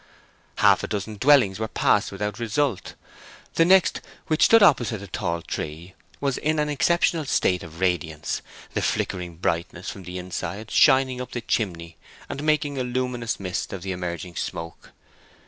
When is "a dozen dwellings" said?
0.83-1.59